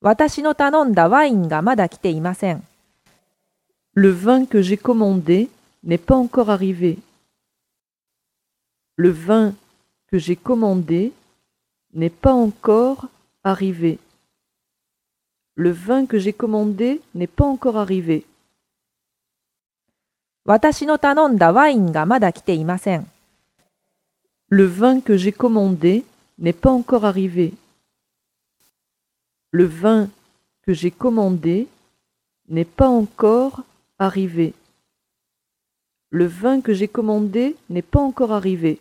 [0.00, 2.64] 私の頼んだワインがまだ来ていません。
[3.94, 5.48] Le vin que j'ai commandé
[5.84, 6.98] n'est pas encore arrivé.
[8.96, 9.54] Le vin
[10.08, 11.12] que j'ai commandé
[11.94, 13.08] n'est pas encore
[13.44, 13.98] arrivé.
[15.54, 18.24] Le vin que j'ai commandé n'est pas encore arrivé.
[20.44, 23.06] 私の頼んだワインがまだ来ていません。
[24.48, 26.04] Le vin que j'ai commandé
[26.38, 27.52] n'est pas encore arrivé.
[29.51, 30.09] Le vin
[30.63, 31.67] que j'ai commandé
[32.49, 33.63] n'est pas encore
[33.99, 34.53] arrivé.
[36.09, 38.79] Le vin que j'ai commandé n'est pas encore arrivé.